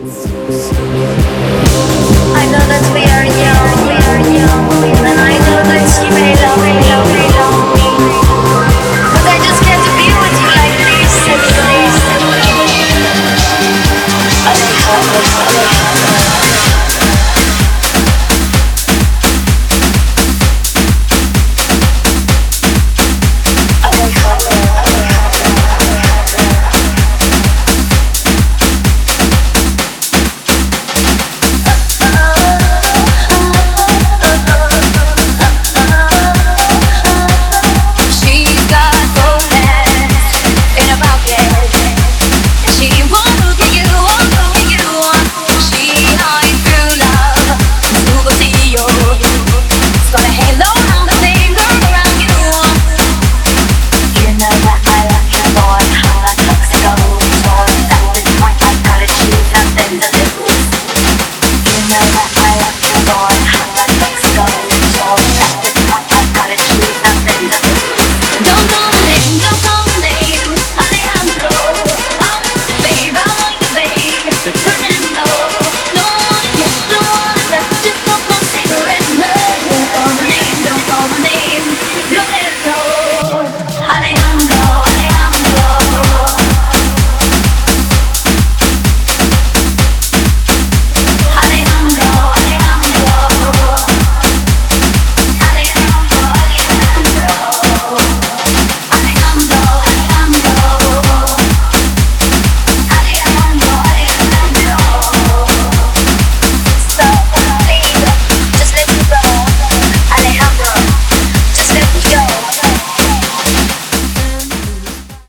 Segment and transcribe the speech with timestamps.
[0.00, 0.57] Música